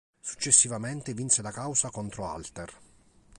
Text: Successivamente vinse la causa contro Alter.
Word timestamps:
Successivamente 0.19 1.13
vinse 1.13 1.43
la 1.43 1.51
causa 1.51 1.91
contro 1.91 2.25
Alter. 2.25 2.75